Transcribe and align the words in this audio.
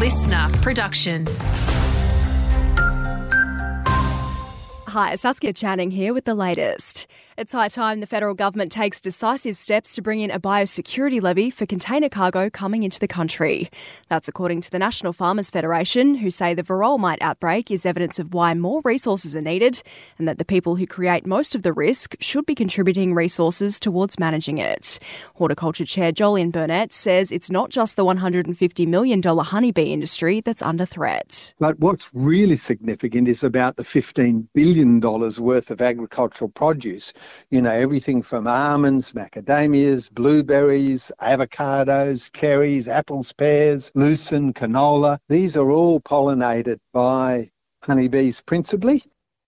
listener 0.00 0.48
production. 0.62 1.26
Hi, 4.90 5.14
Saskia 5.14 5.52
Channing 5.52 5.92
here 5.92 6.12
with 6.12 6.24
the 6.24 6.34
latest. 6.34 7.06
It's 7.38 7.52
high 7.52 7.68
time 7.68 8.00
the 8.00 8.06
federal 8.06 8.34
government 8.34 8.72
takes 8.72 9.00
decisive 9.00 9.56
steps 9.56 9.94
to 9.94 10.02
bring 10.02 10.20
in 10.20 10.30
a 10.30 10.40
biosecurity 10.40 11.22
levy 11.22 11.48
for 11.48 11.64
container 11.64 12.08
cargo 12.08 12.50
coming 12.50 12.82
into 12.82 12.98
the 12.98 13.08
country. 13.08 13.70
That's 14.08 14.28
according 14.28 14.60
to 14.62 14.70
the 14.70 14.80
National 14.80 15.12
Farmers 15.12 15.48
Federation, 15.48 16.16
who 16.16 16.30
say 16.30 16.52
the 16.54 16.64
varroa 16.64 16.98
mite 16.98 17.22
outbreak 17.22 17.70
is 17.70 17.86
evidence 17.86 18.18
of 18.18 18.34
why 18.34 18.52
more 18.54 18.82
resources 18.84 19.36
are 19.36 19.40
needed 19.40 19.80
and 20.18 20.28
that 20.28 20.38
the 20.38 20.44
people 20.44 20.74
who 20.76 20.86
create 20.86 21.24
most 21.24 21.54
of 21.54 21.62
the 21.62 21.72
risk 21.72 22.14
should 22.20 22.44
be 22.44 22.54
contributing 22.54 23.14
resources 23.14 23.78
towards 23.78 24.18
managing 24.18 24.58
it. 24.58 24.98
Horticulture 25.36 25.86
Chair 25.86 26.12
Jolyon 26.12 26.50
Burnett 26.50 26.92
says 26.92 27.30
it's 27.30 27.50
not 27.50 27.70
just 27.70 27.96
the 27.96 28.04
$150 28.04 28.86
million 28.86 29.22
honeybee 29.22 29.92
industry 29.92 30.40
that's 30.40 30.62
under 30.62 30.84
threat. 30.84 31.54
But 31.58 31.78
what's 31.78 32.10
really 32.12 32.56
significant 32.56 33.28
is 33.28 33.44
about 33.44 33.76
the 33.76 33.84
$15 33.84 34.46
billion 34.52 34.79
worth 35.40 35.70
of 35.70 35.80
agricultural 35.80 36.50
produce 36.50 37.12
you 37.50 37.60
know, 37.60 37.70
everything 37.70 38.22
from 38.22 38.46
almonds, 38.46 39.12
macadamias, 39.12 40.10
blueberries, 40.10 41.10
avocados, 41.20 42.32
cherries, 42.32 42.88
apples, 42.88 43.32
pears, 43.32 43.90
lucerne, 43.94 44.52
canola. 44.52 45.18
These 45.28 45.56
are 45.56 45.70
all 45.70 46.00
pollinated 46.00 46.78
by 46.92 47.50
honeybees 47.82 48.40
principally. 48.40 49.02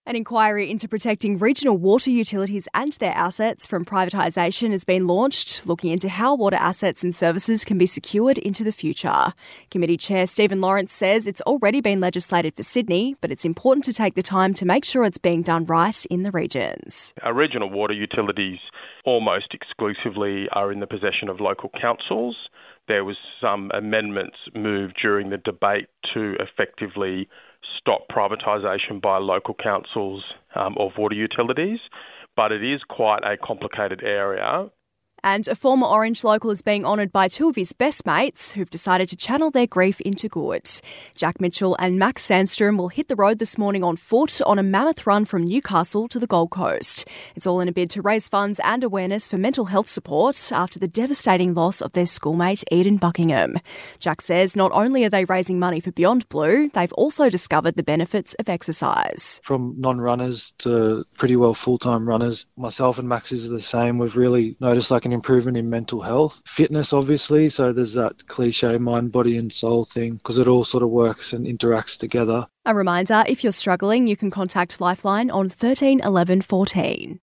An 0.05 0.17
inquiry 0.17 0.69
into 0.69 0.89
protecting 0.89 1.37
regional 1.37 1.77
water 1.77 2.11
utilities 2.11 2.67
and 2.73 2.91
their 2.93 3.13
assets 3.13 3.65
from 3.65 3.85
privatisation 3.85 4.71
has 4.71 4.83
been 4.83 5.07
launched, 5.07 5.65
looking 5.65 5.93
into 5.93 6.09
how 6.09 6.35
water 6.35 6.57
assets 6.57 7.03
and 7.03 7.15
services 7.15 7.63
can 7.63 7.77
be 7.77 7.85
secured 7.85 8.37
into 8.37 8.65
the 8.65 8.73
future. 8.73 9.31
Committee 9.71 9.95
Chair 9.95 10.27
Stephen 10.27 10.59
Lawrence 10.59 10.91
says 10.91 11.25
it's 11.25 11.39
already 11.43 11.79
been 11.79 12.01
legislated 12.01 12.53
for 12.53 12.63
Sydney, 12.63 13.15
but 13.21 13.31
it's 13.31 13.45
important 13.45 13.85
to 13.85 13.93
take 13.93 14.15
the 14.15 14.21
time 14.21 14.53
to 14.55 14.65
make 14.65 14.83
sure 14.83 15.05
it's 15.05 15.17
being 15.17 15.41
done 15.41 15.63
right 15.67 16.05
in 16.07 16.23
the 16.23 16.31
regions. 16.31 17.13
Our 17.21 17.33
regional 17.33 17.69
water 17.69 17.93
utilities 17.93 18.59
almost 19.05 19.53
exclusively 19.53 20.49
are 20.51 20.73
in 20.73 20.81
the 20.81 20.87
possession 20.87 21.29
of 21.29 21.39
local 21.39 21.71
councils. 21.79 22.35
There 22.89 23.05
was 23.05 23.15
some 23.39 23.71
amendments 23.73 24.35
moved 24.53 24.97
during 25.01 25.29
the 25.29 25.37
debate 25.37 25.87
to 26.13 26.35
effectively 26.41 27.29
stop 27.79 28.07
privatisation 28.09 29.01
by 29.01 29.17
local 29.17 29.53
councils 29.53 30.23
um, 30.55 30.75
of 30.77 30.91
water 30.97 31.15
utilities, 31.15 31.79
but 32.35 32.51
it 32.51 32.63
is 32.63 32.81
quite 32.89 33.23
a 33.23 33.37
complicated 33.37 34.03
area 34.03 34.69
and 35.23 35.47
a 35.47 35.55
former 35.55 35.87
Orange 35.87 36.23
local 36.23 36.51
is 36.51 36.61
being 36.61 36.85
honoured 36.85 37.11
by 37.11 37.27
two 37.27 37.49
of 37.49 37.55
his 37.55 37.73
best 37.73 38.05
mates 38.05 38.51
who've 38.51 38.69
decided 38.69 39.07
to 39.09 39.15
channel 39.15 39.51
their 39.51 39.67
grief 39.67 40.01
into 40.01 40.27
good. 40.27 40.67
Jack 41.15 41.39
Mitchell 41.39 41.75
and 41.79 41.97
Max 41.97 42.27
Sandstrom 42.27 42.77
will 42.77 42.89
hit 42.89 43.07
the 43.07 43.15
road 43.15 43.39
this 43.39 43.57
morning 43.57 43.83
on 43.83 43.95
foot 43.95 44.41
on 44.41 44.59
a 44.59 44.63
mammoth 44.63 45.07
run 45.07 45.25
from 45.25 45.43
Newcastle 45.43 46.07
to 46.09 46.19
the 46.19 46.27
Gold 46.27 46.51
Coast. 46.51 47.07
It's 47.35 47.47
all 47.47 47.61
in 47.61 47.67
a 47.67 47.71
bid 47.71 47.89
to 47.91 48.01
raise 48.01 48.27
funds 48.27 48.59
and 48.63 48.83
awareness 48.83 49.27
for 49.27 49.37
mental 49.37 49.65
health 49.65 49.87
support 49.87 50.51
after 50.51 50.79
the 50.79 50.87
devastating 50.87 51.53
loss 51.53 51.81
of 51.81 51.93
their 51.93 52.05
schoolmate 52.05 52.63
Eden 52.71 52.97
Buckingham. 52.97 53.57
Jack 53.99 54.21
says 54.21 54.55
not 54.55 54.71
only 54.73 55.05
are 55.05 55.09
they 55.09 55.25
raising 55.25 55.59
money 55.59 55.79
for 55.79 55.91
Beyond 55.91 56.27
Blue, 56.29 56.69
they've 56.73 56.93
also 56.93 57.29
discovered 57.29 57.75
the 57.75 57.83
benefits 57.83 58.33
of 58.35 58.49
exercise. 58.49 59.39
From 59.43 59.75
non 59.77 60.01
runners 60.01 60.53
to 60.59 61.05
pretty 61.17 61.35
well 61.35 61.53
full 61.53 61.77
time 61.77 62.07
runners, 62.07 62.45
myself 62.57 62.99
and 62.99 63.07
Max 63.07 63.31
is 63.31 63.47
the 63.47 63.61
same. 63.61 63.97
We've 63.97 64.17
really 64.17 64.57
noticed 64.59 64.91
like 64.91 65.05
an 65.05 65.12
improvement 65.13 65.57
in 65.57 65.69
mental 65.69 66.01
health. 66.01 66.41
Fitness, 66.45 66.91
obviously, 66.91 67.49
so 67.49 67.71
there's 67.71 67.93
that 67.93 68.27
cliche 68.27 68.77
mind, 68.77 69.11
body, 69.11 69.37
and 69.37 69.51
soul 69.51 69.85
thing 69.85 70.15
because 70.15 70.37
it 70.39 70.47
all 70.47 70.63
sort 70.63 70.83
of 70.83 70.89
works 70.89 71.31
and 71.33 71.45
interacts 71.45 71.97
together. 71.97 72.45
A 72.65 72.75
reminder 72.75 73.23
if 73.27 73.43
you're 73.43 73.51
struggling, 73.53 74.07
you 74.07 74.17
can 74.17 74.31
contact 74.31 74.81
Lifeline 74.81 75.31
on 75.31 75.49
13 75.49 76.01
11 76.01 76.41
14. 76.41 77.19